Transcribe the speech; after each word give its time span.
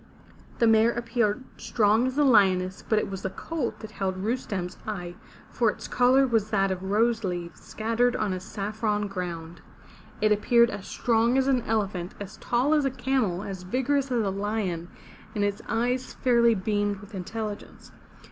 The 0.57 0.65
mare 0.65 0.89
appeared 0.91 1.43
strong 1.57 2.07
as 2.07 2.17
a 2.17 2.23
lioness, 2.23 2.83
but 2.89 2.97
it 2.97 3.07
was 3.11 3.21
the 3.21 3.29
colt 3.29 3.81
that 3.81 3.91
held 3.91 4.17
Rustem's 4.17 4.75
eye, 4.87 5.13
for 5.51 5.69
its 5.69 5.87
color 5.87 6.25
was 6.25 6.49
that 6.49 6.71
of 6.71 6.81
rose 6.89 7.23
leaves, 7.23 7.59
scattered 7.61 8.15
on 8.15 8.33
a 8.33 8.39
saffron 8.39 9.07
ground. 9.07 9.61
It 10.19 10.31
appeared 10.31 10.71
as 10.71 10.87
strong 10.87 11.37
as 11.37 11.45
an 11.47 11.61
elephant, 11.67 12.15
as 12.19 12.37
tall 12.37 12.73
as 12.73 12.83
a 12.83 12.89
camel, 12.89 13.43
as 13.43 13.61
vigorous 13.61 14.09
as 14.11 14.23
a 14.23 14.31
lion, 14.31 14.87
and 15.35 15.43
its 15.43 15.61
eyes 15.69 16.13
fairly 16.15 16.55
beamed 16.55 16.97
with 16.97 17.13
intelligence. 17.13 17.91